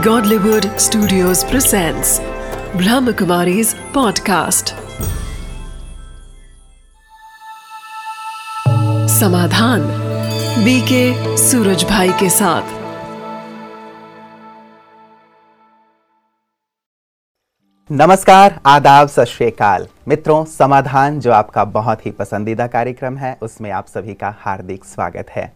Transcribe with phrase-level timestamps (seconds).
[0.00, 2.20] Godlywood Studios presents
[2.72, 4.72] Brahmakumari's podcast.
[9.08, 9.80] समाधान
[10.64, 12.62] BK Suraj भाई के साथ।
[17.92, 23.86] नमस्कार, आदाब, सत श्रीकाल मित्रों, समाधान जो आपका बहुत ही पसंदीदा कार्यक्रम है, उसमें आप
[23.86, 25.52] सभी का हार्दिक स्वागत है।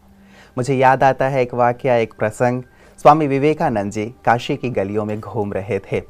[0.59, 2.63] मुझे याद आता है एक वाक्य, एक प्रसंग
[3.05, 6.01] स्वामी विवेकानंद जी काशी की गलियों में घूम रहे थे।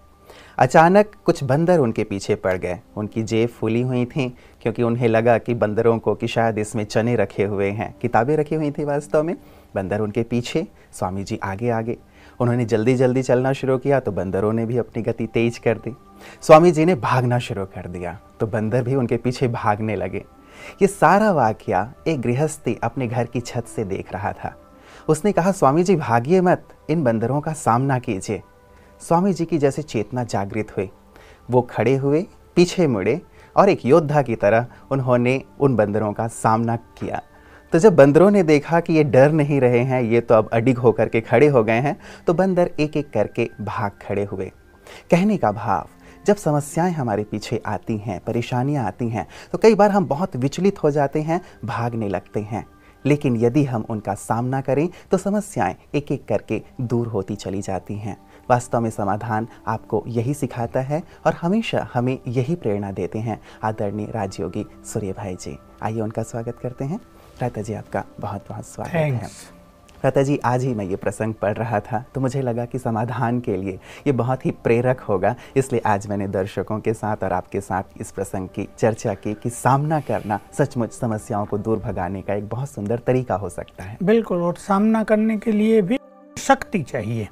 [0.59, 4.29] अचानक कुछ बंदर उनके पीछे पड़ गए। उनकी जेब फूली हुई थी,
[4.62, 8.55] क्योंकि उन्हें लगा कि बंदरों को कि शायद इसमें चने रखे हुए हैं। किताबें रखी
[8.55, 9.37] हुई थी वास्तव में।
[9.75, 11.98] बंदर उनके पीछे, स्वामी जी आगे आगे।
[12.41, 15.97] उन्होंने जल्दी जल्दी चलना शुरू किया तो बंदरों ने भी अपनी गति तेज कर दी।
[16.42, 20.25] स्वामी जी ने भागना शुरू कर दिया तो बंदर भी उनके पीछे भागने लगे।
[20.83, 24.56] ये सारा वाक्य एक गृहस्थी अपने घर की छत से देख रहा था।
[25.09, 28.42] उसने कहा, स्वामी जी, भागिए मत। इन बंदरों का सामना कीजिए।
[29.01, 30.91] स्वामी जी की जैसे चेतना जागृत हुई।
[31.51, 32.25] वो खड़े हुए,
[32.56, 33.20] पीछे मुड़े
[33.56, 37.20] और एक योद्धा की तरह उन्होंने उन बंदरों का सामना किया।
[37.73, 40.78] तो जब बंदरों ने देखा कि ये डर नहीं रहे हैं, ये तो अब अडिग
[40.78, 44.50] होकर के खड़े हो गए हैं तो बंदर एक एक करके भाग खड़े हुए।
[45.11, 45.89] कहने का भाव,
[46.27, 50.83] जब समस्याएँ हमारे पीछे आती हैं, परेशानियाँ आती हैं तो कई बार हम बहुत विचलित
[50.83, 52.65] हो जाते हैं, भागने लगते हैं।
[53.06, 57.94] लेकिन यदि हम उनका सामना करें तो समस्याएँ एक एक करके दूर होती चली जाती
[57.94, 58.16] हैं।
[58.50, 64.10] वास्तव में समाधान आपको यही सिखाता है और हमेशा हमें यही प्रेरणा देते हैं। आदरणीय
[64.10, 67.00] राजयोगी सूर्य भाई जी, आइए उनका स्वागत करते हैं।
[67.42, 69.64] राता जी, आपका बहुत बहुत स्वागत है।
[70.05, 73.38] लता जी आज ही मैं ये प्रसंग पढ़ रहा था तो मुझे लगा कि समाधान
[73.41, 77.60] के लिए ये बहुत ही प्रेरक होगा इसलिए आज मैंने दर्शकों के साथ और आपके
[77.60, 82.34] साथ इस प्रसंग की चर्चा की कि सामना करना सचमुच समस्याओं को दूर भगाने का
[82.34, 85.98] एक बहुत सुंदर तरीका हो सकता है बिल्कुल और सामना करने के लिए भी
[86.36, 87.28] शक्ति चाहिए।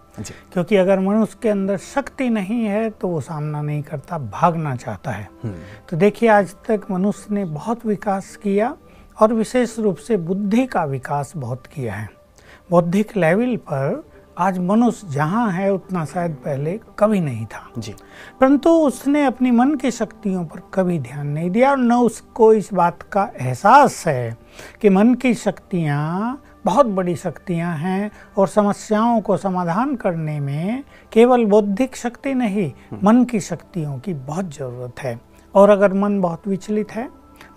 [0.52, 5.10] क्योंकि अगर मनुष्य के अंदर शक्ति नहीं है तो वो सामना नहीं करता भागना चाहता
[5.10, 5.54] है हम्म।
[5.90, 8.74] तो देखिए आज तक मनुष्य ने बहुत विकास किया
[9.16, 12.21] और विशेष रूप से बुद्धि का विकास बहुत किया है
[12.70, 17.94] बौद्धिक लेवल पर आज मनुष्य जहाँ है उतना शायद पहले कभी नहीं था। जी।
[18.40, 22.72] परंतु उसने अपनी मन की शक्तियों पर कभी ध्यान नहीं दिया और न उसको इस
[22.74, 24.36] बात का एहसास है
[24.80, 31.44] कि मन की शक्तियाँ बहुत बड़ी शक्तियाँ हैं और समस्याओं को समाधान करने में केवल
[31.44, 35.20] बौद्धिक शक्ति नहीं हम्म। मन की शक्तियों की बहुत ज़रूरत है।
[35.54, 37.08] और अगर मन बहुत विचलित है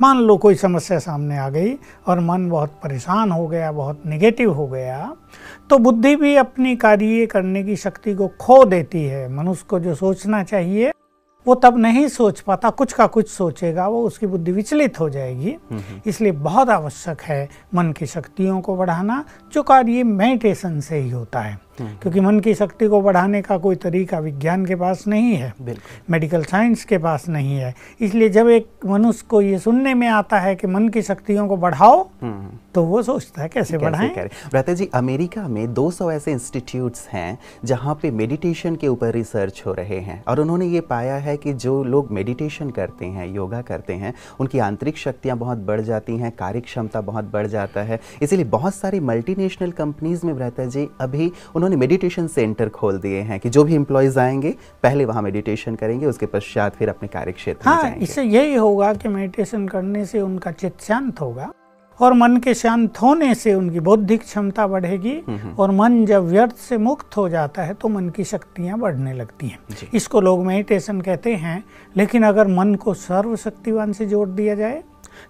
[0.02, 1.74] मान लो कोई समस्या सामने आ गई
[2.08, 5.16] और मन बहुत परेशान हो गया बहुत निगेटिव हो गया
[5.70, 9.96] तो बुद्धि भी अपनी कार्य करने की शक्ति को खो देती है मनुष्य को जो
[9.96, 10.92] सोचना चाहिए
[11.48, 15.52] वो तब नहीं सोच पाता कुछ का कुछ सोचेगा वो उसकी बुद्धि विचलित हो जाएगी
[15.52, 19.24] हम्म, हम्म। इसलिए बहुत आवश्यक है मन की शक्तियों को बढ़ाना
[19.54, 23.76] जो कार्य मेडिटेशन से ही होता है। क्योंकि मन की शक्ति को बढ़ाने का कोई
[23.76, 25.54] तरीका विज्ञान के पास नहीं है।
[26.10, 30.40] मेडिकल साइंस के पास नहीं है। इसलिए जब एक मनुष्य को ये सुनने में आता
[30.40, 34.76] है कि मन की शक्तियों को बढ़ाओ हम्म। तो वो सोचता है कैसे, कैसे बढ़ाएँ?
[34.76, 40.00] जी अमेरिका में 200 ऐसे इंस्टीट्यूट्स हैं जहाँ पे मेडिटेशन के ऊपर रिसर्च हो रहे
[40.00, 44.14] हैं। और उन्होंने ये पाया है कि जो लोग मेडिटेशन करते हैं योगा करते हैं
[44.40, 48.76] उनकी आंतरिक शक्तियाँ बहुत बढ़ जाती हैं कार्य क्षमता बहुत बढ़ जाता है। इसीलिए बहुत
[48.76, 53.50] सारी मल्टीनेशनल कंपनीज़ में रहता जी अभी उन्होंने उन्होंने मेडिटेशन सेंटर खोल दिए हैं कि
[53.50, 54.54] जो भी इम्प्लॉयज़ आएँगे
[54.84, 59.10] पहले वहाँ मेडिटेशन करेंगे उसके पश्चात फिर अपने कार्य क्षेत्र हाँ, इससे यही होगा कि
[59.10, 61.52] मेडिटेशन करने से उनका चित्त शांत होगा
[62.00, 66.28] और मन के शांत होने से उनकी बौद्धिक क्षमता बढ़ेगी हम्म, हम्म। और मन जब
[66.28, 70.46] व्यर्थ से मुक्त हो जाता है तो मन की शक्तियाँ बढ़ने लगती हैं। इसको लोग
[70.46, 71.64] मेडिटेशन कहते हैं
[71.98, 74.84] लेकिन अगर मन को सर्वशक्तिवान से जोड़ दिया जाए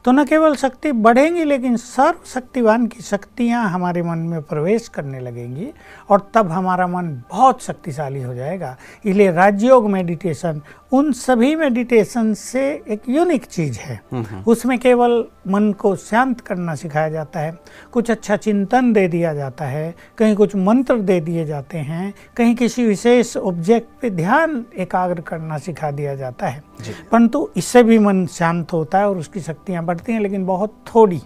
[0.05, 5.19] तो न केवल शक्ति बढ़ेंगी, लेकिन सर्व शक्तिवान की शक्तियाँ हमारे मन में प्रवेश करने
[5.19, 5.71] लगेंगी
[6.09, 8.75] और तब हमारा मन बहुत शक्तिशाली हो जाएगा।
[9.05, 10.61] इसलिए राजयोग मेडिटेशन
[10.95, 13.99] उन सभी मेडिटेशन से एक यूनिक चीज़ है।
[14.47, 17.57] उसमें केवल मन को शांत करना सिखाया जाता है
[17.91, 22.55] कुछ अच्छा चिंतन दे दिया जाता है कहीं कुछ मंत्र दे दिए जाते हैं कहीं
[22.55, 26.63] किसी विशेष ऑब्जेक्ट पे ध्यान एकाग्र करना सिखा दिया जाता है।
[27.11, 31.21] परंतु इससे भी मन शांत होता है और उसकी शक्तियाँ बढ़ती हैं लेकिन बहुत थोड़ी।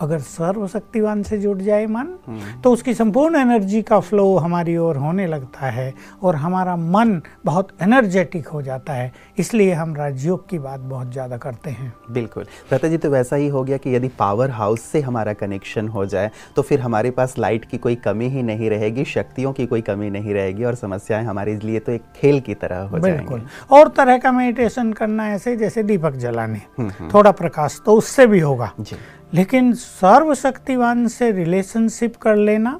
[0.00, 4.96] अगर सर्वशक्तिवान से जुड़ जाए मन हम्म। तो उसकी संपूर्ण एनर्जी का फ्लो हमारी ओर
[4.96, 5.92] होने लगता है
[6.22, 11.36] और हमारा मन बहुत एनर्जेटिक हो जाता है। इसलिए हम राजयोग की बात बहुत ज़्यादा
[11.36, 15.00] करते हैं। बिल्कुल। प्रता जी तो वैसा ही हो गया कि यदि पावर हाउस से
[15.00, 19.04] हमारा कनेक्शन हो जाए तो फिर हमारे पास लाइट की कोई कमी ही नहीं रहेगी
[19.06, 22.82] शक्तियों की कोई कमी नहीं रहेगी और समस्याएँ हमारे लिए तो एक खेल की तरह
[22.82, 27.80] हो बिल्कुल। और तरह का मेडिटेशन करना ऐसे जैसे दीपक जलाने। हम्म, हम्म। थोड़ा प्रकाश
[27.86, 28.72] तो उससे भी होगा।
[29.34, 32.78] लेकिन सर्वशक्तिवान से रिलेशनशिप कर लेना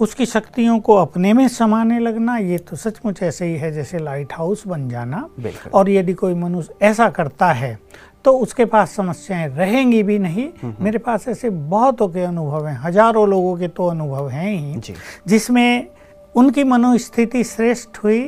[0.00, 4.32] उसकी शक्तियों को अपने में समाने लगना ये तो सचमुच ऐसे ही है जैसे लाइट
[4.32, 5.28] हाउस बन जाना।
[5.74, 7.78] और यदि कोई मनुष्य ऐसा करता है
[8.24, 10.48] तो उसके पास समस्याएँ रहेंगी भी नहीं।
[10.80, 14.94] मेरे पास ऐसे बहुतों के अनुभव हैं हज़ारों लोगों के तो अनुभव हैं ही
[15.26, 15.86] जिसमें
[16.34, 18.20] उनकी मनोस्थिति श्रेष्ठ हुई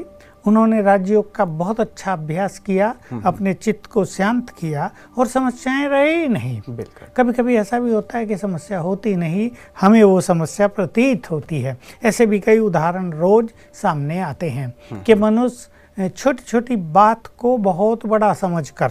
[0.46, 2.94] उन्होंने राजयोग का बहुत अच्छा अभ्यास किया
[3.26, 7.92] अपने चित्त को शांत किया और समस्याएँ रही ही नहीं। बिल्कुल। कभी कभी ऐसा भी
[7.92, 9.50] होता है कि समस्या होती नहीं
[9.80, 13.50] हमें वो समस्या प्रतीत होती है। ऐसे भी कई उदाहरण रोज
[13.82, 18.90] सामने आते हैं कि मनुष्य छोटी छोटी बात को बहुत बड़ा समझकर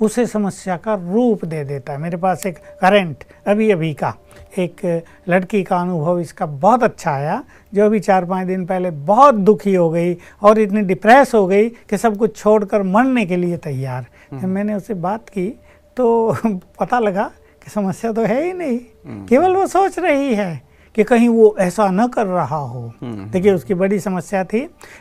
[0.00, 4.14] उसे समस्या का रूप दे देता है। मेरे पास एक करंट अभी अभी का
[4.58, 7.42] एक लड़की का अनुभव इसका बहुत अच्छा आया
[7.74, 11.68] जो अभी चार पाँच दिन पहले बहुत दुखी हो गई और इतनी डिप्रेस हो गई
[11.68, 15.48] कि सब कुछ छोड़कर मरने के लिए तैयार। जब मैंने उससे बात की
[15.96, 16.36] तो
[16.80, 17.30] पता लगा
[17.64, 18.78] कि समस्या तो है ही नहीं।
[19.26, 20.62] केवल वो सोच रही है
[20.94, 24.60] कि कहीं वो ऐसा न कर रहा हो। देखिए उसकी बड़ी समस्या थी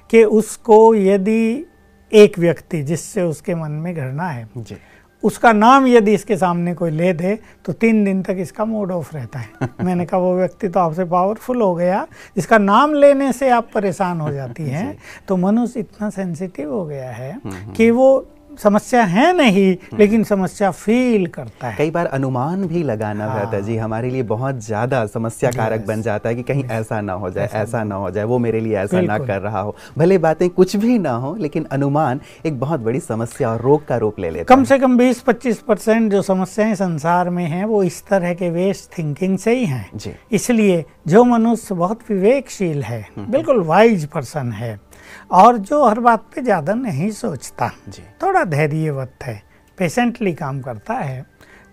[0.10, 1.66] कि उसको यदि
[2.14, 4.78] एक व्यक्ति जिससे उसके मन में घृणा है जी।
[5.24, 9.16] उसका नाम यदि इसके सामने कोई ले दे तो तीन दिन तक इसका मूड ऑफ़
[9.16, 9.50] रहता है।
[9.84, 14.22] मैंने कहा वो व्यक्ति तो आपसे पावरफुल हो गया। जिसका नाम लेने से आप परेशान
[14.22, 14.98] हो जाती हैं।
[15.28, 17.42] तो मनुष्य इतना सेंसिटिव हो गया है
[17.78, 18.28] कि वो
[18.64, 23.56] समस्या है नहीं लेकिन समस्या फील करता है। कई बार अनुमान भी लगाना हाँ। रहता
[23.58, 27.14] है जी हमारे लिए बहुत ज़्यादा समस्या कारक बन जाता है कि कहीं ऐसा ना
[27.14, 30.18] हो जाए ऐसा ना हो जाए। वो मेरे लिए ऐसा ना कर रहा हो। भले
[30.18, 34.20] बातें कुछ भी ना हो लेकिन अनुमान एक बहुत बड़ी समस्या और रोग का रूप
[34.20, 38.34] ले लेता कम से कम 20-25 परसेंट जो समस्याएँ संसार में हैं वो इस तरह
[38.34, 44.52] के वेस्ट थिंकिंग से ही हैं। इसलिए जो मनुष्य बहुत विवेकशील है बिल्कुल वाइज पर्सन
[44.52, 44.80] है
[45.32, 49.42] और जो हर बात पे ज़्यादा नहीं सोचता जी। थोड़ा धैर्यवत है
[49.78, 51.26] पेशेंटली काम करता है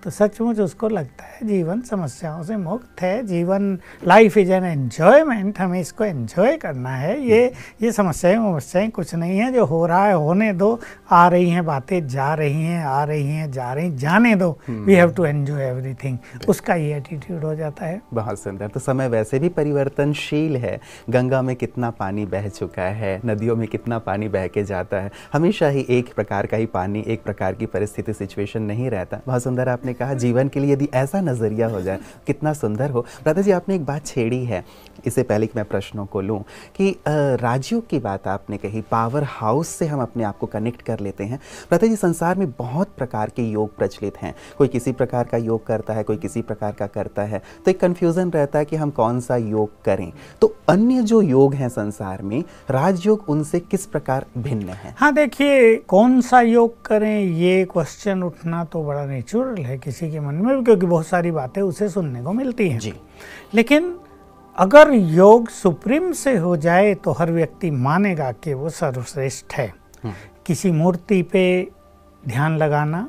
[0.05, 5.59] तो सचमुच उसको लगता है जीवन समस्याओं से मुक्त है। जीवन लाइफ इज़ एन एन्जॉयमेंट
[5.59, 7.53] हमें इसको एन्जॉय करना है। ये
[7.83, 10.81] ये समस्याएँ समस्याएँ कुछ नहीं है, जो हो रहा है होने दो।
[11.11, 14.95] आ रही हैं बातें, जा रही हैं, आ रही हैं, जा रही, जाने दो। We
[14.95, 16.19] have to enjoy everything
[16.49, 20.79] उसका ये एटीट्यूड हो जाता है। बहुत सुंदर। तो समय वैसे भी परिवर्तनशील है।
[21.11, 25.11] गंगा में कितना पानी बह चुका है, नदियों में कितना पानी बह के जाता है।
[25.33, 29.43] हमेशा ही एक प्रकार का ही पानी, एक प्रकार की परिस्थिति सिचुएशन नहीं रहता। बहुत
[29.43, 33.50] सुंदर आपने कहा जीवन के लिए यदि ऐसा नज़रिया हो जाए, कितना सुंदर हो। दादाजी,
[33.50, 34.64] आपने एक बात छेड़ी है
[35.06, 36.41] इससे पहले कि मैं प्रश्नों को लूँ
[36.77, 41.00] कि राजयोग की बात आपने कही पावर हाउस से हम अपने आप को कनेक्ट कर
[41.00, 41.41] लेते हैं।
[41.73, 45.67] राधा जी संसार में बहुत प्रकार के योग प्रचलित हैं। कोई किसी प्रकार का योग
[45.67, 48.91] करता है कोई किसी प्रकार का करता है तो एक कन्फ्यूज़न रहता है कि हम
[48.91, 54.27] कौन सा योग करें। तो अन्य जो योग हैं संसार में राजयोग उनसे किस प्रकार
[54.39, 54.95] भिन्न है?
[54.99, 60.21] हाँ देखिए कौन सा योग करें ये क्वेश्चन उठना तो बड़ा नेचुरल है किसी के
[60.21, 62.93] मन में क्योंकि बहुत सारी बातें उसे सुनने को मिलती हैं। जी।
[63.55, 63.95] लेकिन
[64.58, 69.72] अगर योग सुप्रीम से हो जाए तो हर व्यक्ति मानेगा कि वो सर्वश्रेष्ठ है।
[70.46, 71.69] किसी मूर्ति पे
[72.28, 73.08] ध्यान लगाना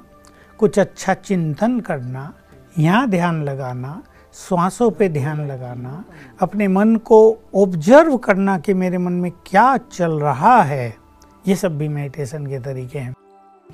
[0.57, 2.33] कुछ अच्छा चिंतन करना
[2.79, 4.01] यहाँ ध्यान लगाना
[4.33, 6.03] श्वासों पे ध्यान लगाना
[6.39, 10.95] अपने मन को ऑब्ज़र्व करना कि मेरे मन में क्या चल रहा है
[11.47, 13.13] ये सब भी मेडिटेशन के तरीके हैं।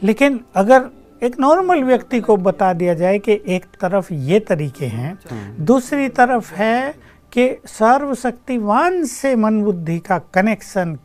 [0.03, 0.89] लेकिन अगर
[1.23, 5.17] एक नॉर्मल व्यक्ति को बता दिया जाए कि एक तरफ़ ये तरीके हैं।
[5.65, 7.04] दूसरी तरफ़ है
[7.35, 10.97] कि सर्वशक्तिवान से मन बुद्धि का कनेक्शन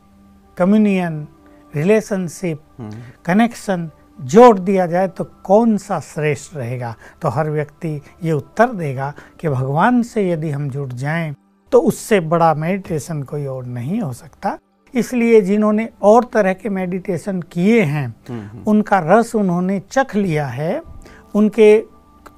[0.57, 1.27] कम्युनियन
[1.75, 2.61] रिलेशनशिप
[3.27, 6.95] कनेक्शन जोड़ दिया जाए तो कौन सा श्रेष्ठ रहेगा?
[7.23, 11.35] तो हर व्यक्ति ये उत्तर देगा कि भगवान से यदि हम जुड़ जाएँ
[11.73, 14.59] तो उससे बड़ा मेडिटेशन कोई और नहीं हो सकता।
[14.95, 20.81] इसलिए जिन्होंने और तरह के मेडिटेशन किए हैं उनका रस उन्होंने चख लिया है।
[21.35, 21.77] उनके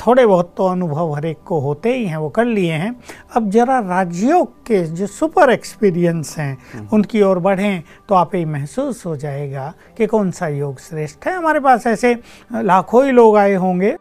[0.07, 2.95] थोड़े बहुत तो अनुभव हर एक को होते ही हैं वो कर लिए हैं।
[3.37, 9.05] अब जरा राजयोग के जो सुपर एक्सपीरियंस हैं उनकी ओर बढ़ें तो आप ही महसूस
[9.07, 12.15] हो जाएगा कि कौन सा योग श्रेष्ठ है। हमारे पास ऐसे
[12.55, 13.97] लाखों ही लोग आए होंगे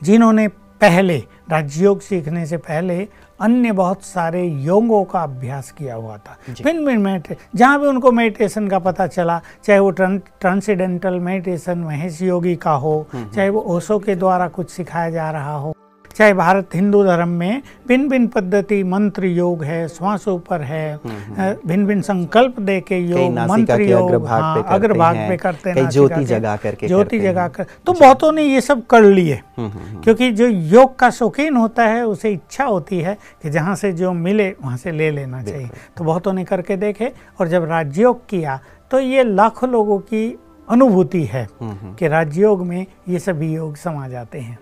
[0.00, 0.48] जिन्होंने
[0.80, 3.06] पहले राजयोग सीखने से पहले
[3.40, 8.12] अन्य बहुत सारे योगों का अभ्यास किया हुआ था। भिन्न भिन्न मेडिटे जहाँ भी उनको
[8.12, 13.98] मेडिटेशन का पता चला चाहे वो ट्रांसीडेंटल मेडिटेशन महेश योगी का हो चाहे वो ओशो
[13.98, 15.74] के द्वारा कुछ सिखाया जा रहा हो।
[16.20, 21.86] चाहे भारत हिंदू धर्म में भिन्न भिन्न पद्धति मंत्र योग है श्वासों पर है भिन्न
[21.86, 26.88] भिन्न संकल्प दे के योग मंत्र योग अग्रभाग हाँ, पे करते हैं, ज्योति। जगा करके
[26.88, 31.56] ज्योति जगा कर तो बहुतों ने ये सब कर लिए। क्योंकि जो योग का शौकीन
[31.56, 35.42] होता है उसे इच्छा होती है कि जहाँ से जो मिले वहाँ से ले लेना
[35.42, 38.60] चाहिए। तो बहुतों ने करके देखे और जब राजयोग किया
[38.90, 40.26] तो ये लाखों लोगों की
[40.68, 44.58] अनुभूति है कि राजयोग में ये सभी योग समा जाते हैं।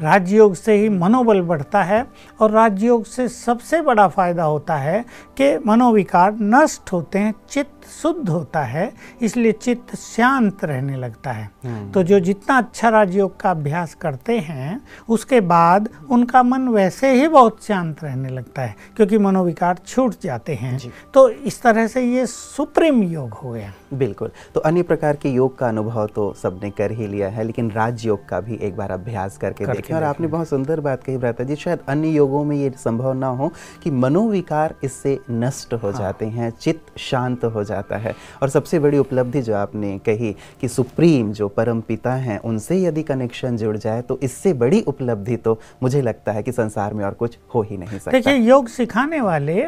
[0.00, 2.04] राजयोग से ही मनोबल बढ़ता है
[2.40, 5.04] और राजयोग से सबसे बड़ा फ़ायदा होता है
[5.40, 11.48] कि मनोविकार नष्ट होते हैं चित्त शुद्ध होता है इसलिए चित्त शांत रहने लगता है।
[11.64, 17.12] हम्म। तो जो जितना अच्छा राजयोग का अभ्यास करते हैं उसके बाद उनका मन वैसे
[17.12, 20.78] ही बहुत शांत रहने लगता है क्योंकि मनोविकार छूट जाते हैं।
[21.14, 25.58] तो इस तरह से ये सुप्रीम योग हो गया। बिल्कुल। तो अन्य प्रकार के योग
[25.58, 29.36] का अनुभव तो सबने कर ही लिया है लेकिन राजयोग का भी एक बार अभ्यास
[29.52, 32.70] करके देखें। और आपने बहुत सुंदर बात कही भ्राता जी शायद अन्य योगों में ये
[32.76, 33.50] संभव ना हो
[33.82, 38.78] कि मनोविकार इससे नष्ट हो हाँ। जाते हैं चित्त शांत हो जाता है। और सबसे
[38.78, 43.76] बड़ी उपलब्धि जो आपने कही कि सुप्रीम जो परम पिता हैं उनसे यदि कनेक्शन जुड़
[43.76, 47.62] जाए तो इससे बड़ी उपलब्धि तो मुझे लगता है कि संसार में और कुछ हो
[47.62, 49.62] ही नहीं सकता। देखिए योग सिखाने वाले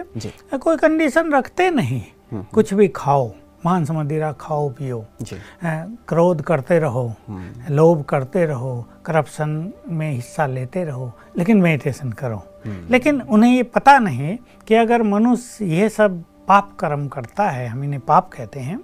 [0.55, 3.31] कोई कंडीशन रखते नहीं। हम्म, हम्म। कुछ भी खाओ
[3.65, 5.05] मांस मदिरा खाओ पियो।
[6.09, 12.43] क्रोध करते रहो हम्म। लोभ करते रहो करप्शन में हिस्सा लेते रहो लेकिन मेडिटेशन करो।
[12.91, 14.37] लेकिन उन्हें ये पता नहीं
[14.69, 18.81] कि अगर मनुष्य ये सब पाप कर्म करता है हम इन्हें पाप कहते हैं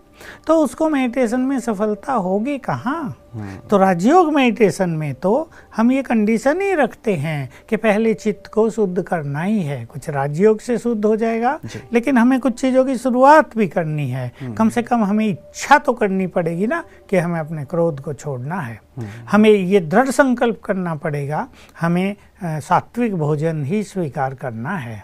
[0.47, 3.02] तो उसको मेडिटेशन में सफलता होगी कहाँ
[3.35, 5.33] हम्म। तो राजयोग मेडिटेशन में तो
[5.76, 10.09] हम ये कंडीशन ही रखते हैं कि पहले चित्त को शुद्ध करना ही है कुछ
[10.11, 11.59] राजयोग से शुद्ध हो जाएगा
[11.93, 15.78] लेकिन हमें कुछ चीज़ों की शुरुआत भी करनी है हम्म। कम से कम हमें इच्छा
[15.78, 20.11] तो करनी पड़ेगी ना कि हमें अपने क्रोध को छोड़ना है हम्म। हमें ये दृढ़
[20.11, 21.47] संकल्प करना पड़ेगा
[21.81, 22.14] हमें
[22.45, 25.02] सात्विक भोजन ही स्वीकार करना है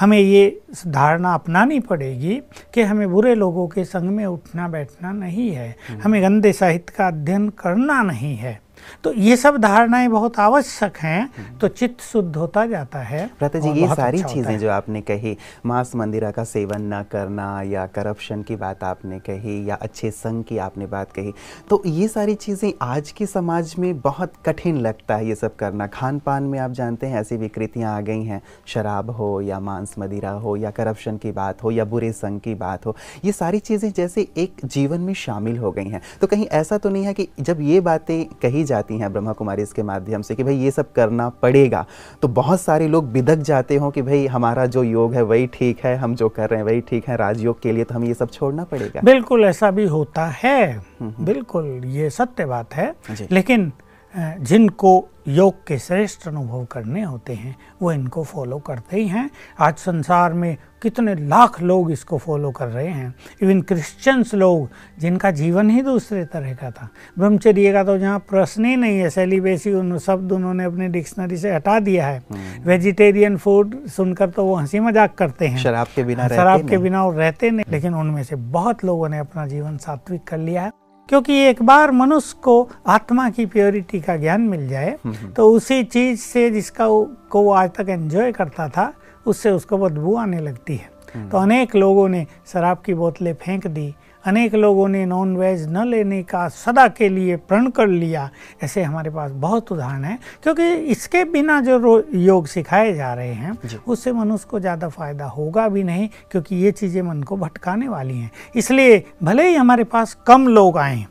[0.00, 2.40] हमें ये धारणा अपनानी पड़ेगी
[2.74, 6.94] कि हमें बुरे लोगों के संग में उठना बैठना नहीं है हम्म। हमें गंदे साहित्य
[6.96, 8.60] का अध्ययन करना नहीं है
[9.04, 13.70] तो ये सब धारणाएँ बहुत आवश्यक हैं। तो चित्त शुद्ध होता जाता है प्रता जी
[13.80, 15.36] ये सारी अच्छा चीज़ें जो आपने कही
[15.66, 20.44] मांस मंदिरा का सेवन न करना या करप्शन की बात आपने कही या अच्छे संग
[20.44, 21.32] की आपने बात कही
[21.70, 25.86] तो ये सारी चीज़ें आज के समाज में बहुत कठिन लगता है ये सब करना
[25.86, 29.94] खान पान में आप जानते हैं ऐसी विकृतियाँ आ गई हैं शराब हो या मांस
[29.98, 33.58] मदिरा हो या करप्शन की बात हो या बुरे संघ की बात हो ये सारी
[33.60, 37.14] चीज़ें जैसे एक जीवन में शामिल हो गई हैं तो कहीं ऐसा तो नहीं है
[37.14, 40.70] कि जब ये बातें कही जाती हैं ब्रह्मा कुमारी इसके माध्यम से कि भाई ये
[40.70, 41.84] सब करना पड़ेगा।
[42.22, 45.84] तो बहुत सारे लोग बिदक जाते हों कि भाई हमारा जो योग है वही ठीक
[45.84, 48.14] है हम जो कर रहे हैं वही ठीक है राजयोग के लिए तो हमें ये
[48.14, 52.94] सब छोड़ना पड़ेगा। बिल्कुल ऐसा भी होता है। हम्म, हम्म। बिल्कुल ये सत्य बात है।
[53.30, 53.72] लेकिन
[54.14, 59.28] जिनको योग के श्रेष्ठ अनुभव करने होते हैं वो इनको फॉलो करते ही हैं।
[59.58, 64.68] आज संसार में कितने लाख लोग इसको फॉलो कर रहे हैं। इवन क्रिश्चियंस लोग
[65.00, 69.10] जिनका जीवन ही दूसरे तरह का था। ब्रह्मचर्य का तो जहाँ प्रश्न ही नहीं है
[69.10, 72.22] सेलिबेसी उन शब्द उन्होंने अपने डिक्शनरी से हटा दिया है।
[72.66, 77.04] वेजिटेरियन फ़ूड सुनकर तो वो हँसी मज़ाक करते हैं। शराब के बिना शराब के बिना
[77.04, 80.70] वो रहते नहीं लेकिन उनमें से बहुत लोगों ने अपना जीवन सात्विक कर लिया है।
[81.08, 84.96] क्योंकि एक बार मनुष्य को आत्मा की प्योरिटी का ज्ञान मिल जाए।
[85.36, 88.92] तो उसी चीज़ से जिसका वो, को वो आज तक एंजॉय करता था
[89.26, 93.66] उससे उसको बदबू आने लगती है हम्म। तो अनेक लोगों ने शराब की बोतलें फेंक
[93.66, 93.94] दी
[94.24, 98.28] अनेक लोगों ने नॉन वेज न लेने का सदा के लिए प्रण कर लिया
[98.62, 103.56] ऐसे हमारे पास बहुत उदाहरण है क्योंकि इसके बिना जो योग सिखाए जा रहे हैं
[103.86, 108.18] उससे मनुष्य को ज़्यादा फ़ायदा होगा भी नहीं क्योंकि ये चीज़ें मन को भटकाने वाली
[108.18, 111.04] हैं इसलिए भले ही हमारे पास कम लोग आएँ।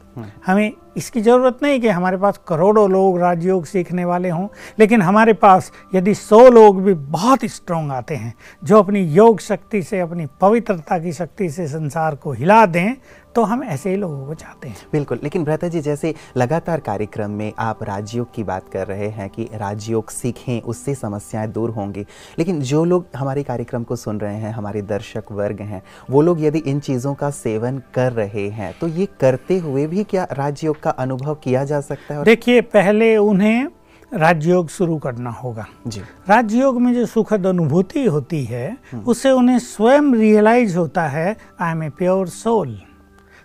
[0.45, 4.47] हमें इसकी ज़रूरत नहीं कि हमारे पास करोड़ों लोग राजयोग सीखने वाले हों,
[4.79, 9.81] लेकिन हमारे पास यदि सौ लोग भी बहुत स्ट्रोंग आते हैं, जो अपनी योग शक्ति
[9.83, 12.95] से, अपनी पवित्रता की शक्ति से संसार को हिला दें
[13.35, 17.31] तो हम ऐसे ही लोगों को चाहते हैं। बिल्कुल लेकिन भ्रता जी जैसे लगातार कार्यक्रम
[17.31, 22.05] में आप राजयोग की बात कर रहे हैं कि राजयोग सीखें उससे समस्याएँ दूर होंगी।
[22.39, 26.43] लेकिन जो लोग हमारे कार्यक्रम को सुन रहे हैं हमारे दर्शक वर्ग हैं वो लोग
[26.43, 30.81] यदि इन चीज़ों का सेवन कर रहे हैं तो ये करते हुए भी क्या राजयोग
[30.81, 33.67] का अनुभव किया जा सकता है देखिए पहले उन्हें
[34.11, 39.59] राजयोग शुरू करना होगा। जी। राजयोग में जो सुखद अनुभूति होती है हम्म। उससे उन्हें
[39.59, 42.79] स्वयं रियलाइज़ होता है I am a pure soul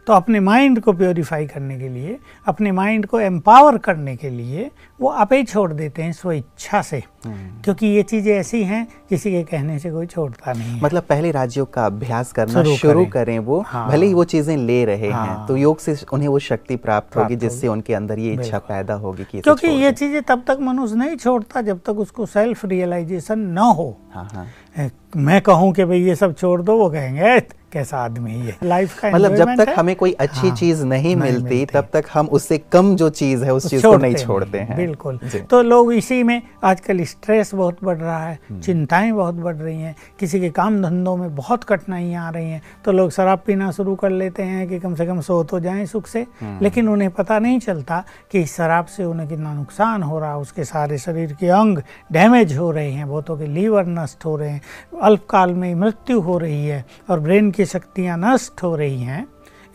[0.08, 4.70] तो अपने माइंड को प्योरीफाई करने के लिए अपने माइंड को एम्पावर करने के लिए
[5.00, 8.86] वो आप ही छोड़ देते हैं स्व इच्छा से हम्म। क्योंकि ये चीज़ें ऐसी हैं
[9.08, 13.10] किसी के कहने से कोई छोड़ता नहीं मतलब पहले राज्यों का अभ्यास करना शुरू करें।,
[13.10, 16.28] करें वो हाँ। भले ही वो चीज़ें ले रहे हाँ। हैं तो योग से उन्हें
[16.28, 20.22] वो शक्ति प्राप्त होगी जिससे उनके अंदर ये इच्छा पैदा होगी कि क्योंकि ये चीज़ें
[20.22, 25.40] तब तक मनुष्य नहीं छोड़ता जब तक उसको सेल्फ रियलाइजेशन न हो हाँ, हाँ। मैं
[25.42, 27.38] कहूँ कि भाई ये सब छोड़ दो वो कहेंगे
[27.72, 31.42] कैसा आदमी है लाइफ का मतलब जब तक हमें कोई अच्छी हाँ, चीज़ नहीं मिलती
[31.42, 34.76] मिलती। तब तक हम उससे कम जो चीज़ है उस चीज़ को नहीं छोड़ते हैं।
[34.76, 35.18] बिल्कुल।
[35.50, 39.80] तो लोग इसी में आजकल स्ट्रेस बहुत बढ़ रहा है हम्म। चिंताएँ बहुत बढ़ रही
[39.80, 43.70] हैं किसी के काम धंधों में बहुत कठिनाइयाँ आ रही हैं तो लोग शराब पीना
[43.70, 46.88] शुरू कर लेते हैं कि कम से कम सो तो जाए सुख से हम्म। लेकिन
[46.88, 50.64] उन्हें पता नहीं चलता कि इस शराब से उन्हें कितना नुकसान हो रहा है उसके
[50.64, 51.78] सारे शरीर के अंग
[52.12, 54.60] डैमेज हो रहे हैं बहुतों के लीवर नष्ट हो रहे हैं
[55.02, 59.26] अल्पकाल में मृत्यु हो रही है और ब्रेन की शक्तियाँ नष्ट हो रही हैं।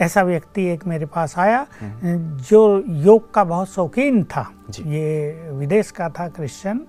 [0.01, 4.45] ऐसा व्यक्ति एक मेरे पास आया जो योग का बहुत शौकीन था।
[4.79, 6.85] ये विदेश का था क्रिश्चियन।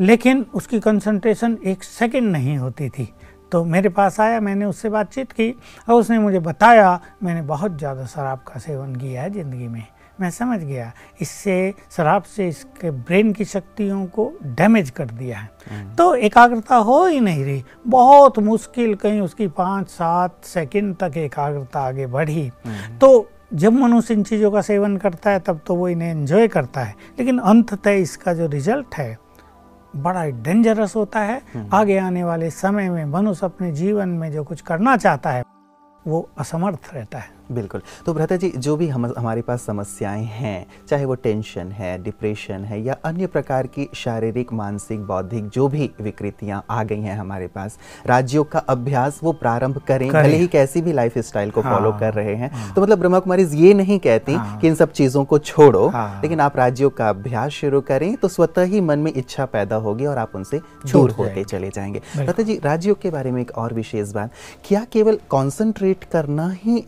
[0.00, 3.08] लेकिन उसकी कंसंट्रेशन एक सेकंड नहीं होती थी।
[3.52, 5.50] तो मेरे पास आया मैंने उससे बातचीत की
[5.88, 9.86] और उसने मुझे बताया मैंने बहुत ज़्यादा शराब का सेवन किया है ज़िंदगी में।
[10.20, 15.94] मैं समझ गया। इससे शराब से इसके ब्रेन की शक्तियों को डैमेज कर दिया है।
[15.96, 21.80] तो एकाग्रता हो ही नहीं रही। बहुत मुश्किल कहीं उसकी पाँच सात सेकंड तक एकाग्रता
[21.80, 22.50] आगे बढ़ी।
[23.00, 26.80] तो जब मनुष्य इन चीज़ों का सेवन करता है तब तो वो इन्हें एंजॉय करता
[26.80, 29.16] है। लेकिन अंततः इसका जो रिज़ल्ट है
[29.94, 31.40] बड़ा डेंजरस होता है।
[31.72, 35.42] आगे आने वाले समय में मनुष्य अपने जीवन में जो कुछ करना चाहता है
[36.06, 40.66] वो असमर्थ रहता है। बिल्कुल। तो भ्रता जी जो भी हम हमारे पास समस्याएँ हैं
[40.88, 45.90] चाहे वो टेंशन है डिप्रेशन है या अन्य प्रकार की शारीरिक मानसिक बौद्धिक जो भी
[46.00, 50.82] विकृतियाँ आ गई हैं हमारे पास राज्यों का अभ्यास वो प्रारंभ करें। भले ही कैसी
[50.82, 53.72] भी लाइफ स्टाइल को हाँ, फॉलो कर रहे हैं। हाँ, तो मतलब ब्रह्मा कुमारी ये
[53.74, 57.52] नहीं कहती हाँ। कि इन सब चीज़ों को छोड़ो हाँ। लेकिन आप राज्यों का अभ्यास
[57.52, 61.18] शुरू करें तो स्वतः ही मन में इच्छा पैदा होगी और आप उनसे दूर छूट
[61.18, 64.30] होते चले जाएँगे। भ्राता जी राजयोग के बारे में एक और विशेष बात
[64.64, 66.84] क्या केवल कॉन्सेंट्रेट करना ही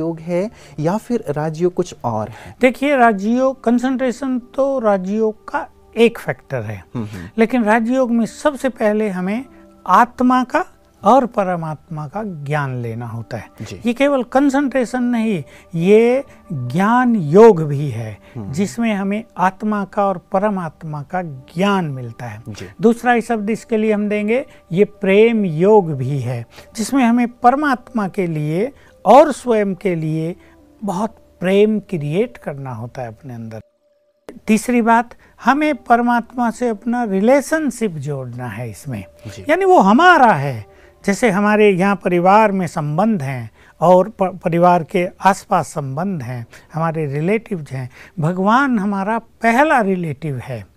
[0.00, 2.54] राजयोग है या फिर राजयोग कुछ और है?
[2.60, 5.66] देखिए राजयोग कंसंट्रेशन तो राजयोग का
[5.96, 6.82] एक फैक्टर है।
[7.38, 9.44] लेकिन राजयोग में सबसे पहले हमें
[9.86, 10.64] आत्मा का
[11.02, 15.42] और परमात्मा का ज्ञान लेना होता है। ये केवल कंसंट्रेशन नहीं
[15.74, 22.42] ये ज्ञान योग भी है जिसमें हमें आत्मा का और परमात्मा का ज्ञान मिलता है।
[22.80, 26.44] दूसरा ही शब्द इसके लिए हम देंगे ये प्रेम योग भी है
[26.76, 28.72] जिसमें हमें परमात्मा के लिए
[29.04, 30.36] और स्वयं के लिए
[30.84, 33.60] बहुत प्रेम क्रिएट करना होता है अपने अंदर।
[34.46, 35.14] तीसरी बात
[35.44, 39.04] हमें परमात्मा से अपना रिलेशनशिप जोड़ना है इसमें।
[39.48, 40.64] यानी वो हमारा है।
[41.06, 43.50] जैसे हमारे यहाँ परिवार में संबंध हैं
[43.80, 50.69] और परिवार के आसपास संबंध हैं हमारे रिलेटिव्स हैं। भगवान हमारा पहला रिलेटिव है।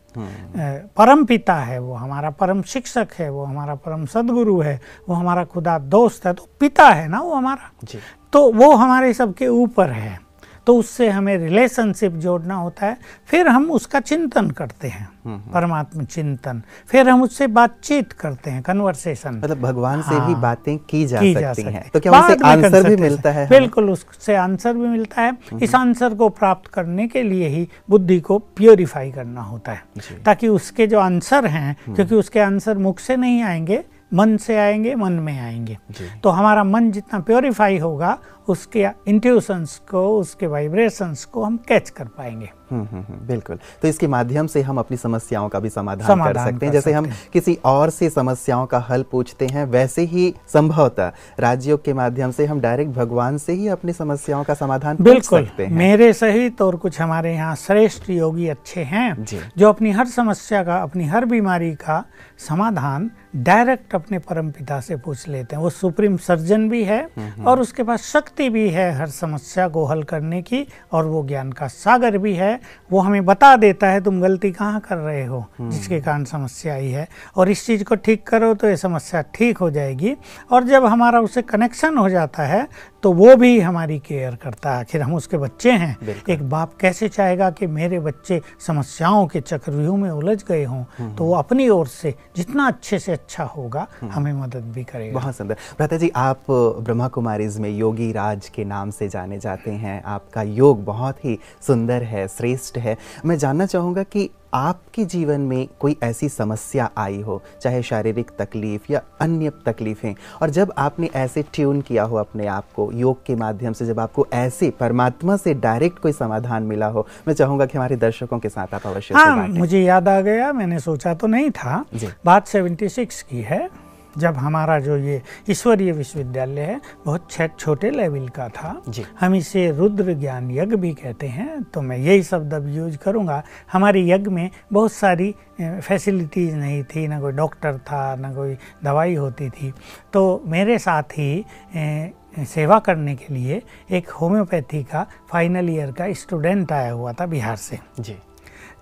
[0.98, 5.44] परम पिता है वो हमारा परम शिक्षक है वो हमारा परम सदगुरु है वो हमारा
[5.44, 7.72] खुदा दोस्त है तो पिता है ना वो हमारा?
[7.84, 8.00] जी।
[8.34, 10.23] तो वो हमारे सबके ऊपर है।
[10.68, 12.98] तो उससे हमें रिलेशनशिप जोड़ना होता है।
[13.28, 19.36] फिर हम उसका चिंतन करते हैं। परमात्मा चिंतन। फिर हम उससे बातचीत करते हैं कन्वर्सेशन
[19.36, 22.12] मतलब भगवान से हाँ। भी बातें की जा की सकती जा सकती हैं। तो क्या
[22.12, 23.48] में आंसर भी मिलता है?
[23.50, 28.20] बिल्कुल उससे आंसर भी मिलता है। इस आंसर को प्राप्त करने के लिए ही बुद्धि
[28.20, 29.84] को प्योरीफाई करना होता है।
[30.26, 34.96] ताकि उसके जो आंसर हैं क्योंकि उसके आंसर मुख से नहीं आएँगे मन से आएँगे
[34.96, 35.78] मन में आएँगे।
[36.24, 42.06] तो हमारा मन जितना प्योरीफाई होगा उसके इंट्यूशंस को उसके वाइब्रेशंस को हम कैच कर
[42.08, 46.08] पाएँगे। हम्म, हम्म, हम्म, बिल्कुल। तो इसके माध्यम से हम अपनी समस्याओं का भी समाधान,
[46.08, 49.48] समाधान कर सकते हैं। कर जैसे हम सकते किसी और से समस्याओं का हल पूछते
[49.48, 54.44] हैं वैसे ही संभवतः राजयोग के माध्यम से हम डायरेक्ट भगवान से ही अपनी समस्याओं
[54.44, 59.26] का समाधान बिल्कुल। सकते हैं। मेरे सहित और कुछ हमारे यहाँ श्रेष्ठ योगी अच्छे हैं
[59.58, 62.04] जो। अपनी हर समस्या का अपनी हर बीमारी का
[62.48, 67.08] समाधान डायरेक्ट अपने परम पिता से पूछ लेते हैं। वो सुप्रीम सर्जन भी है
[67.46, 71.52] और उसके पास शक्ति भी है हर समस्या को हल करने की और वो ज्ञान
[71.52, 72.60] का सागर भी है।
[72.92, 76.90] वो हमें बता देता है तुम गलती कहाँ कर रहे हो जिसके कारण समस्या आई
[76.90, 80.16] है। और इस चीज़ को ठीक करो तो ये समस्या ठीक हो जाएगी।
[80.52, 82.68] और जब हमारा उसे कनेक्शन हो जाता है
[83.04, 85.98] तो वो भी हमारी केयर करता है। आखिर हम उसके बच्चे हैं।
[86.30, 90.84] एक बाप कैसे चाहेगा कि मेरे बच्चे समस्याओं के चक्रव्यूह में उलझ गए हों
[91.16, 95.36] तो वो अपनी ओर से जितना अच्छे से अच्छा होगा हमें मदद भी करेगा। बहुत
[95.36, 100.02] सुंदर। भ्राता जी आप ब्रह्मा कुमारीज में योगी राज के नाम से जाने जाते हैं।
[100.04, 105.68] आपका योग बहुत ही सुंदर है श्रेष्ठ है। मैं जानना चाहूँगा कि आपके जीवन में
[105.80, 111.44] कोई ऐसी समस्या आई हो चाहे शारीरिक तकलीफ़ या अन्य तकलीफें और जब आपने ऐसे
[111.54, 115.54] ट्यून किया हो अपने आप को योग के माध्यम से जब आपको ऐसे परमात्मा से
[115.54, 119.48] डायरेक्ट कोई समाधान मिला हो मैं चाहूँगा कि हमारे दर्शकों के साथ आप अवश्य हाँ
[119.48, 121.86] मुझे याद आ गया मैंने सोचा तो नहीं था।
[122.26, 123.70] बात 76 की है।
[124.18, 127.28] जब हमारा जो ये ईश्वरीय विश्वविद्यालय है बहुत
[127.60, 131.98] छोटे लेवल का था। जी। हम इसे रुद्र ज्ञान यज्ञ भी कहते हैं तो मैं
[131.98, 137.32] यही शब्द अब यूज़ करूँगा। हमारे यज्ञ में बहुत सारी फैसिलिटीज़ नहीं थी ना कोई
[137.32, 139.74] डॉक्टर था ना कोई दवाई होती थी।
[140.14, 141.46] तो मेरे साथ ही
[141.76, 147.26] ए, सेवा करने के लिए एक होम्योपैथी का फाइनल ईयर का स्टूडेंट आया हुआ था
[147.26, 148.16] बिहार से। जी।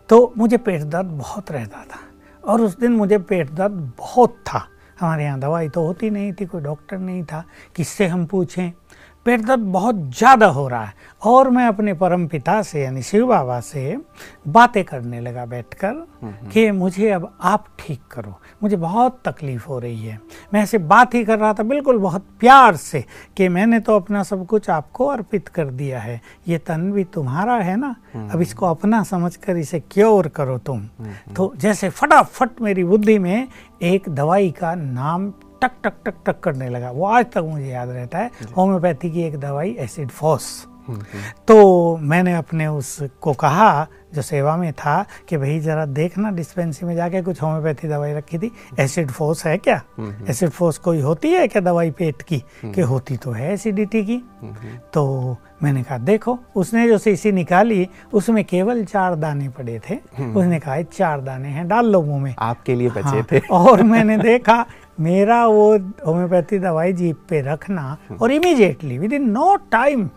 [0.10, 2.00] तो मुझे पेट दर्द बहुत रहता था
[2.44, 4.66] और उस दिन मुझे पेट दर्द बहुत था।
[5.02, 7.44] हमारे यहाँ दवाई तो होती नहीं थी कोई डॉक्टर नहीं था
[7.76, 8.72] किससे हम पूछें
[9.26, 13.26] पेट दर्द बहुत ज़्यादा हो रहा है। और मैं अपने परम पिता से यानी शिव
[13.28, 13.98] बाबा से
[14.48, 16.06] बातें करने लगा बैठकर
[16.54, 20.20] कि मुझे अब आप ठीक करो। मुझे बहुत तकलीफ़ हो रही है।
[20.54, 23.04] मैं ऐसे बात ही कर रहा था बिल्कुल बहुत प्यार से
[23.38, 27.56] कि मैंने तो अपना सब कुछ आपको अर्पित कर दिया है। ये तन भी तुम्हारा
[27.56, 27.96] है ना?
[28.32, 30.82] अब इसको अपना समझकर इसे क्योर करो तुम।
[31.36, 33.48] तो जैसे फटाफट मेरी बुद्धि में
[33.84, 37.90] एक दवाई का नाम टक टक टक टक करने लगा। वो आज तक मुझे याद
[37.90, 40.68] रहता है होम्योपैथी की एक दवाई एसिड फॉस।
[41.48, 46.96] तो मैंने अपने उसको कहा जो सेवा में था कि भाई जरा देखना डिस्पेंसरी में
[46.96, 49.82] जाके कुछ होम्योपैथी दवाई रखी थी। एसिड फोर्स है क्या?
[50.30, 52.44] एसिड फोर्स कोई होती है क्या दवाई पेट की?
[52.66, 54.18] कि होती तो है एसिडिटी की।
[54.94, 59.96] तो मैंने कहा देखो उसने जो शीशी निकाली उसमें केवल चार दाने पड़े थे।
[60.26, 63.84] उसने कहा चार दाने हैं डाल लो मुँह में। आपके लिए बचे हाँ, थे। और
[63.84, 64.66] मैंने देखा
[65.02, 65.68] मेरा वो
[66.06, 70.10] होम्योपैथी दवाई जीप पे रखना और immediately within no time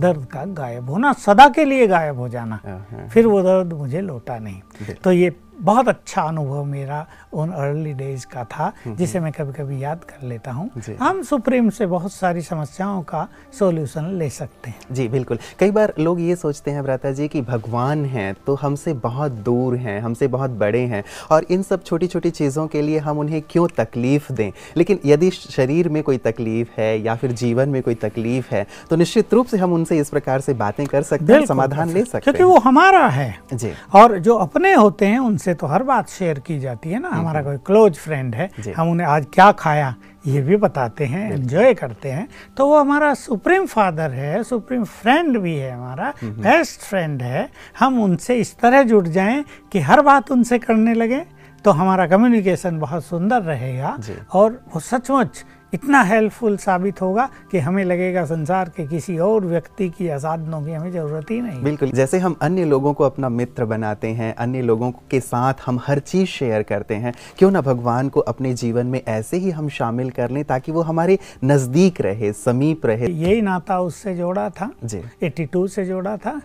[0.00, 4.00] दर्द का गायब होना सदा के लिए गायब हो जाना। हाँ, फिर वो दर्द मुझे
[4.00, 9.32] लौटा नहीं। तो ये बहुत अच्छा अनुभव मेरा उन अर्ली डेज़ का था जिसे मैं
[9.32, 14.30] कभी कभी याद कर लेता हूँ। हम सुप्रीम से बहुत सारी समस्याओं का सॉल्यूशन ले
[14.30, 18.34] सकते हैं। जी बिल्कुल। कई बार लोग ये सोचते हैं भ्राता जी कि भगवान हैं
[18.46, 22.66] तो हमसे बहुत दूर हैं हमसे बहुत बड़े हैं और इन सब छोटी छोटी चीज़ों
[22.66, 24.50] के लिए हम उन्हें क्यों तकलीफ़ दें?
[24.76, 28.96] लेकिन यदि शरीर में कोई तकलीफ़ है या फिर जीवन में कोई तकलीफ़ है तो
[28.96, 32.12] निश्चित रूप से हम उनसे इस प्रकार से बातें कर सकते हैं समाधान ले सकते-
[32.12, 36.08] सकते क्योंकि वो हमारा है जी। और जो अपने होते हैं उनसे तो हर बात
[36.08, 39.94] शेयर की जाती है ना। हमारा कोई क्लोज फ्रेंड है हम उन्हें आज क्या खाया
[40.26, 45.38] ये भी बताते हैं एंजॉय करते हैं। तो वो हमारा सुप्रीम फादर है सुप्रीम फ्रेंड
[45.38, 50.30] भी है हमारा बेस्ट फ्रेंड है। हम उनसे इस तरह जुड़ जाएँ कि हर बात
[50.32, 51.24] उनसे करने लगे
[51.64, 53.96] तो हमारा कम्युनिकेशन बहुत सुंदर रहेगा
[54.32, 59.88] और वो सचमुच इतना हेल्पफुल साबित होगा कि हमें लगेगा संसार के किसी और व्यक्ति
[59.88, 63.28] की या साधनों की हमें ज़रूरत ही नहीं। बिल्कुल। जैसे हम अन्य लोगों को अपना
[63.28, 67.60] मित्र बनाते हैं अन्य लोगों के साथ हम हर चीज़ शेयर करते हैं क्यों ना
[67.60, 72.00] भगवान को अपने जीवन में ऐसे ही हम शामिल कर लें ताकि वो हमारे नज़दीक
[72.00, 76.40] रहे समीप रहे। यही नाता उससे जोड़ा था जी। 82 से जोड़ा था।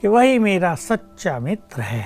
[0.00, 2.04] कि वही मेरा सच्चा मित्र है।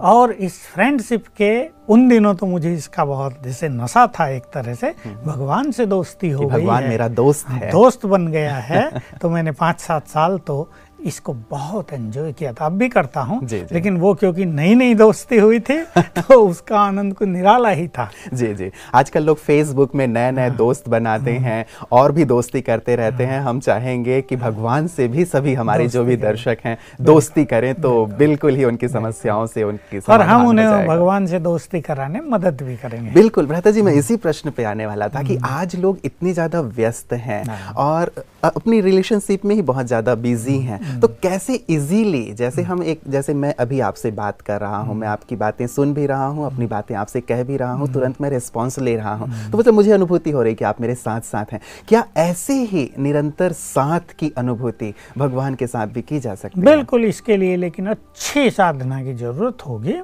[0.00, 1.50] और इस फ्रेंडशिप के
[1.88, 4.94] उन दिनों तो मुझे इसका बहुत जैसे नशा था एक तरह से
[5.26, 8.90] भगवान से दोस्ती हो गई भगवान मेरा दोस्त है। दोस्त बन गया है।
[9.22, 13.40] तो मैंने पाँच सात साल तो इसको बहुत एंजॉय किया था। अब भी करता हूँ
[13.42, 17.68] जी, जी। लेकिन वो क्योंकि नई नई दोस्ती हुई थी तो उसका आनंद को निराला
[17.70, 22.24] ही था। जी जी। आजकल लोग फेसबुक में नए नए दोस्त बनाते हैं। और भी
[22.24, 26.58] दोस्ती करते रहते हैं। हम चाहेंगे कि भगवान से भी सभी हमारे जो भी दर्शक
[26.64, 31.38] हैं दोस्ती करें तो बिल्कुल। ही उनकी समस्याओं से उनकी और हम उन्हें भगवान से
[31.40, 35.22] दोस्ती कराने मदद भी करेंगे। बिल्कुल। भ्राता जी मैं इसी प्रश्न पे आने वाला था
[35.22, 38.12] कि आज लोग इतनी ज़्यादा व्यस्त हैं हाँ। और
[38.44, 43.34] अपनी रिलेशनशिप में ही बहुत ज़्यादा बिज़ी हैं। तो कैसे इजीली जैसे हम एक जैसे
[43.34, 46.66] मैं अभी आपसे बात कर रहा हूँ मैं आपकी बातें सुन भी रहा हूँ अपनी
[46.66, 49.92] बातें आपसे कह भी रहा हूँ तुरंत मैं रिस्पॉन्स ले रहा हूँ। तो मतलब मुझे
[49.92, 54.32] अनुभूति हो रही कि आप मेरे साथ साथ हैं। क्या ऐसे ही निरंतर साथ की
[54.38, 56.66] अनुभूति भगवान के साथ भी की जा सकती है?
[56.66, 59.96] बिल्कुल इसके लिए लेकिन अच्छी साधना की ज़रूरत होगी।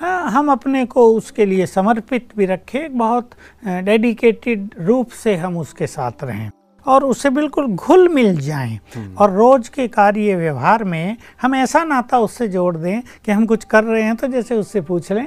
[0.00, 3.30] हाँ, हम अपने को उसके लिए समर्पित भी रखें बहुत
[3.64, 6.50] डेडिकेटेड रूप से हम उसके साथ रहें।
[6.86, 8.78] और उससे बिल्कुल घुल मिल जाएँ।
[9.18, 13.64] और रोज के कार्य व्यवहार में हम ऐसा नाता उससे जोड़ दें कि हम कुछ
[13.64, 15.26] कर रहे हैं तो जैसे उससे पूछ लें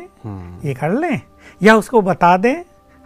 [0.65, 1.22] ये कर लें?
[1.63, 2.56] या उसको बता दें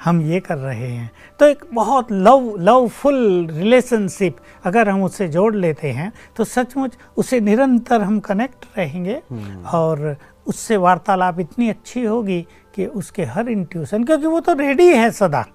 [0.04, 1.10] हम ये कर रहे हैं।
[1.40, 7.40] तो एक बहुत लव लवफुल रिलेशनशिप अगर हम उससे जोड़ लेते हैं तो सचमुच उसे
[7.40, 9.22] निरंतर हम कनेक्ट रहेंगे
[9.74, 10.16] और
[10.48, 12.42] उससे वार्तालाप इतनी अच्छी होगी
[12.76, 15.46] कि उसके हर इंट्यूशन क्योंकि वो तो रेडी है सदा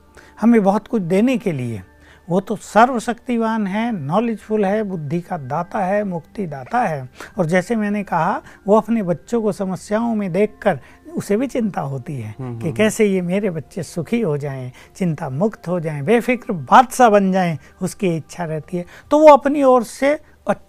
[0.40, 1.82] हमें बहुत कुछ देने के लिए।
[2.28, 7.08] वो तो सर्वशक्तिवान है नॉलेजफुल है बुद्धि का दाता है मुक्ति दाता है।
[7.38, 10.80] और जैसे मैंने कहा वो अपने बच्चों को समस्याओं में देखकर
[11.16, 15.68] उसे भी चिंता होती है कि कैसे ये मेरे बच्चे सुखी हो जाएँ चिंता मुक्त
[15.68, 20.18] हो जाएँ बेफिक्र बादशाह बन जाएँ उसकी इच्छा रहती है। तो वो अपनी ओर से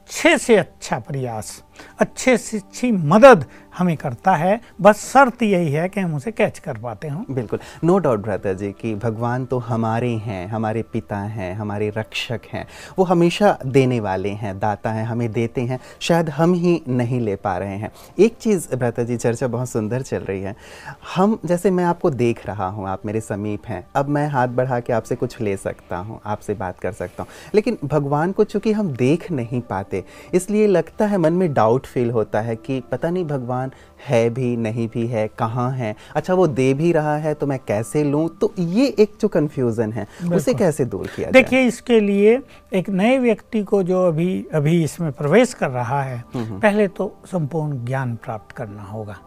[0.05, 1.63] अच्छे से अच्छा प्रयास,
[1.99, 3.45] अच्छे से अच्छी मदद
[3.77, 7.59] हमें करता है। बस शर्त यही है कि हम उसे कैच कर पाते हों। बिल्कुल।
[7.83, 12.65] नो डाउट ब्रदर जी, कि भगवान तो हमारे हैं, हमारे पिता हैं, हमारे रक्षक हैं।
[12.99, 17.35] वो हमेशा देने वाले हैं, दाता हैं, हमें देते हैं। शायद हम ही नहीं ले
[17.35, 20.55] पा रहे हैं। एक चीज़ ब्रदर जी, चर्चा बहुत सुंदर चल रही है।
[21.15, 24.79] हम, जैसे मैं आपको देख रहा हूँ, आप मेरे समीप हैं। अब मैं हाथ बढ़ा
[24.79, 28.71] के आपसे कुछ ले सकता हूँ, आपसे बात कर सकता हूँ। लेकिन भगवान को चूँकि
[28.71, 29.94] हम देख नहीं पाते
[30.33, 34.55] इसलिए लगता है मन में डाउट फील होता है कि पता नहीं भगवान है भी
[34.57, 35.95] नहीं भी है कहाँ है?
[36.15, 38.27] अच्छा वो दे भी रहा है तो मैं कैसे लूँ?
[38.41, 42.39] तो ये एक जो कन्फ्यूज़न है उसे कैसे दूर किया देखिए इसके लिए
[42.73, 46.87] एक नए व्यक्ति को जो अभी अभी इसमें प्रवेश कर रहा है हम्म, हम्म। पहले
[46.87, 49.17] तो संपूर्ण ज्ञान प्राप्त करना होगा।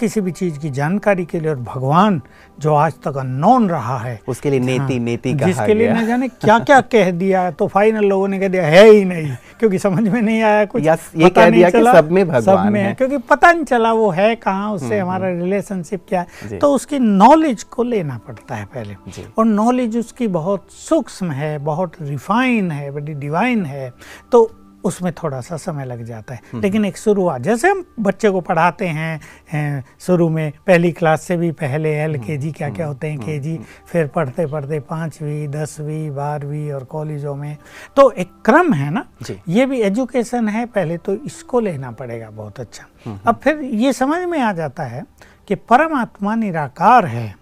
[0.00, 2.20] किसी भी चीज़ की जानकारी के लिए और भगवान
[2.60, 6.28] जो आज तक अननोन रहा है उसके लिए नेति हाँ, नेति जिसके लिए न जाने
[6.28, 10.08] क्या क्या कह दिया तो फाइनल लोगों ने कह दिया है ही नहीं क्योंकि समझ
[10.08, 13.18] में नहीं आया कुछ। ये कह दिया कि सब में भगवान सब में है। क्योंकि
[13.18, 17.62] पता नहीं चला वो है कहाँ उससे हम्म, हमारा रिलेशनशिप क्या है तो उसकी नॉलेज
[17.62, 18.96] को लेना पड़ता है पहले।
[19.38, 23.92] और नॉलेज उसकी बहुत सूक्ष्म है बहुत रिफाइन है बड़ी डिवाइन है।
[24.32, 24.50] तो
[24.88, 28.40] उसमें थोड़ा सा समय लग जाता है। हम्म। लेकिन एक शुरुआत जैसे हम बच्चे को
[28.40, 32.94] पढ़ाते हैं शुरू में पहली क्लास से भी पहले एल के जी क्या क्या हम्म।
[32.94, 37.56] होते हैं के जी फिर पढ़ते पढ़ते पाँचवीं दसवीं बारहवीं और कॉलेजों में।
[37.96, 39.04] तो एक क्रम है ना
[39.48, 42.86] ये भी एजुकेशन है पहले तो इसको लेना पड़ेगा बहुत अच्छा।
[43.26, 45.04] अब फिर ये समझ में आ जाता है
[45.48, 47.34] कि परमात्मा निराकार है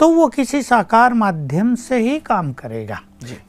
[0.00, 2.98] तो वो किसी साकार माध्यम से ही काम करेगा।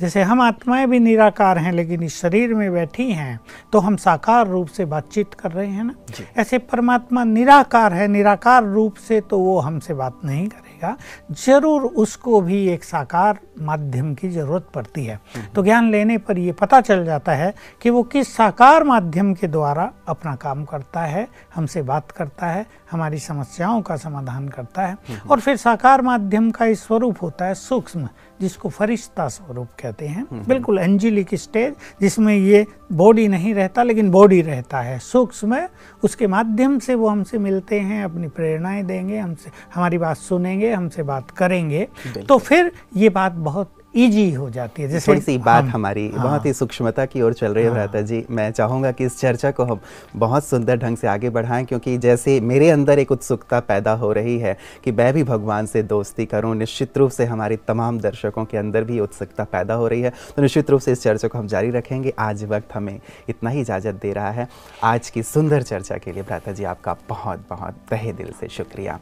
[0.01, 3.39] जैसे हम आत्माएँ भी निराकार हैं लेकिन इस शरीर में बैठी हैं
[3.73, 5.93] तो हम साकार रूप से बातचीत कर रहे हैं ना?
[6.37, 10.70] ऐसे परमात्मा निराकार है निराकार रूप से तो वो हमसे बात नहीं करेगा।
[11.31, 15.19] ज़रूर उसको भी एक साकार माध्यम की ज़रूरत पड़ती है।
[15.55, 19.47] तो ज्ञान लेने पर यह पता चल जाता है कि वो किस साकार माध्यम के
[19.47, 24.93] द्वारा अपना काम करता है हमसे बात करता है हमारी समस्याओं का समाधान करता है
[25.09, 28.07] हम्म। और फिर साकार माध्यम का स्वरूप होता है सूक्ष्म
[28.41, 34.09] जिसको फरिश्ता स्वरूप कहते हैं हम्म, बिल्कुल एंजिलिक स्टेज जिसमें ये बॉडी नहीं रहता लेकिन
[34.11, 35.67] बॉडी रहता है। सूक्ष्म
[36.03, 41.03] उसके माध्यम से वो हमसे मिलते हैं अपनी प्रेरणाएँ देंगे हमसे हमारी बात सुनेंगे हमसे
[41.03, 41.87] बात करेंगे।
[42.27, 46.07] तो फिर ये बात बहुत इजी हो जाती है जैसे थोड़ी सी बात हम, हमारी
[46.09, 49.19] हाँ, बहुत ही सूक्ष्मता की ओर चल रही है हाँ, जी। मैं चाहूँगा कि इस
[49.19, 49.79] चर्चा को हम
[50.15, 54.37] बहुत सुंदर ढंग से आगे बढ़ाएँ क्योंकि जैसे मेरे अंदर एक उत्सुकता पैदा हो रही
[54.39, 58.57] है कि मैं भी भगवान से दोस्ती करूँ निश्चित रूप से हमारे तमाम दर्शकों के
[58.57, 61.47] अंदर भी उत्सुकता पैदा हो रही है। तो निश्चित रूप से इस चर्चा को हम
[61.47, 62.99] जारी रखेंगे। आज वक्त हमें
[63.29, 64.47] इतना ही इजाज़त दे रहा है।
[64.83, 68.99] आज की सुंदर चर्चा के लिए भ्राता जी आपका बहुत बहुत तहे दिल से शुक्रिया।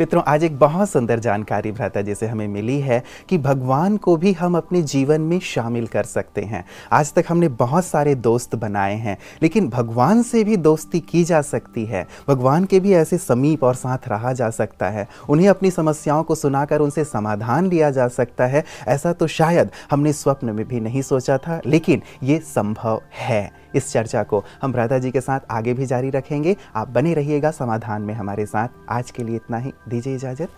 [0.00, 4.16] मित्रों, आज एक बहुत सुंदर जानकारी भ्राता जी से हमें मिली है कि भगवान को
[4.16, 8.54] भी हम अपने जीवन में शामिल कर सकते हैं। आज तक हमने बहुत सारे दोस्त
[8.54, 13.18] बनाए हैं, लेकिन भगवान से भी दोस्ती की जा सकती है। भगवान के भी ऐसे
[13.18, 17.90] समीप और साथ रहा जा सकता है। उन्हें अपनी समस्याओं को सुनाकर उनसे समाधान लिया
[17.90, 22.38] जा सकता है। ऐसा तो शायद हमने स्वप्न में भी नहीं सोचा था, लेकिन ये
[22.38, 26.88] संभव है। इस चर्चा को। हम राधा जी के साथ आगे भी जारी रखेंगे। आप
[26.88, 30.48] बने रहिएगा समाधान में हमारे साथ। आज के लिए इतना ही। दीजिए इजाज़त।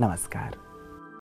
[0.00, 0.63] नमस्कार।